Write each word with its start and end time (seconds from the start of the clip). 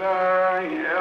الله 0.00 0.95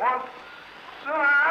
Well, 0.00 0.24
sit. 1.04 1.49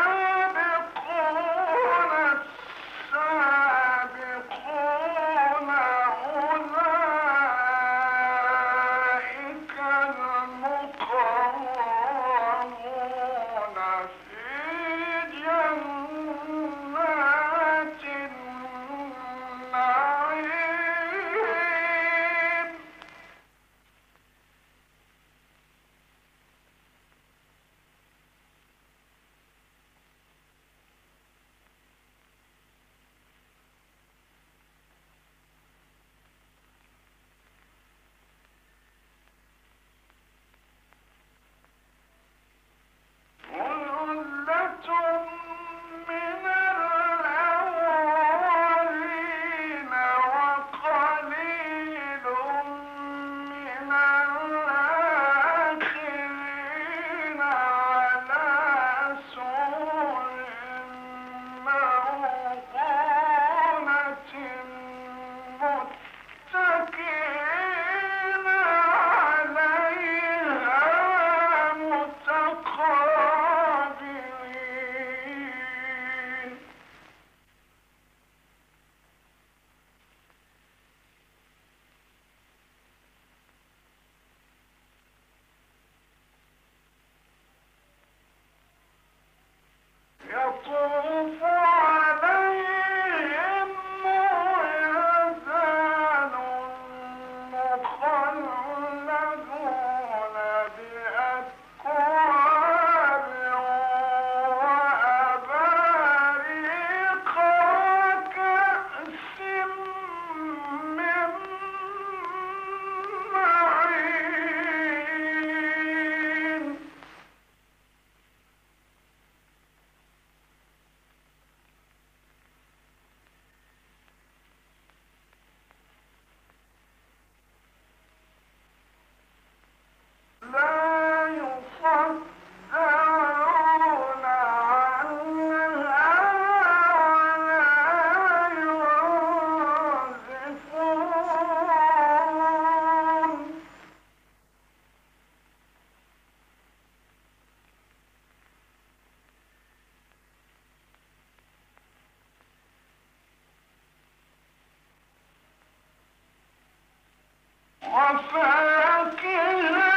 Thank 157.91 159.88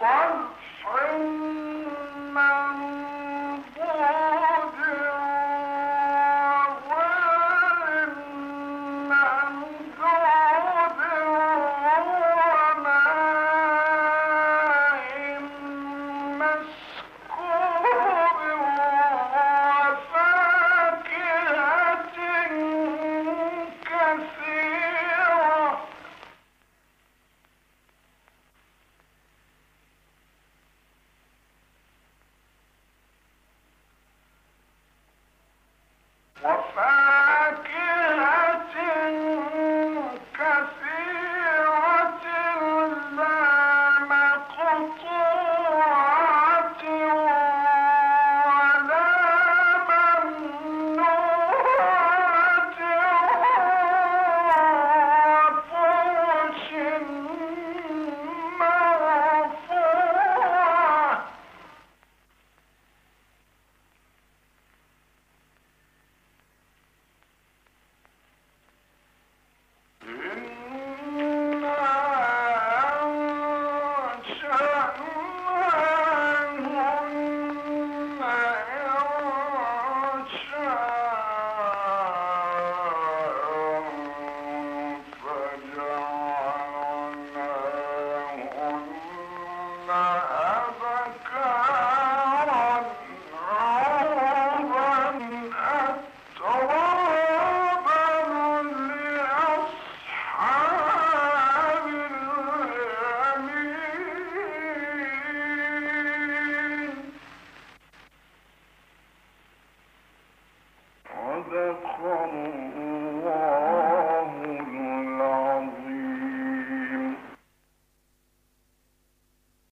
Paulo 0.00 0.48